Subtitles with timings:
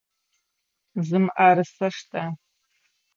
[1.07, 2.23] Зы мыӏэрысэ штэ!